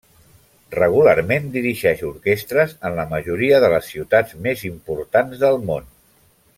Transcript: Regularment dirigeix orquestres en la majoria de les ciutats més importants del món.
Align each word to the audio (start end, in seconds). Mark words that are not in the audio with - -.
Regularment 0.75 1.45
dirigeix 1.57 2.01
orquestres 2.09 2.73
en 2.91 2.97
la 3.01 3.05
majoria 3.13 3.59
de 3.65 3.69
les 3.77 3.93
ciutats 3.93 4.37
més 4.49 4.67
importants 4.75 5.47
del 5.49 5.63
món. 5.71 5.91